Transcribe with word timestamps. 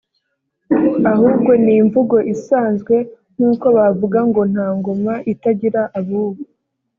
ahubwo 1.13 1.51
ni 1.63 1.73
imvugo 1.81 2.17
isanzwe 2.33 2.95
nkúko 3.35 3.65
bavuga 3.77 4.19
ngo 4.29 4.41
nta 4.51 4.67
ngoma 4.77 5.13
itagira 5.33 5.81
abubu 5.99 6.43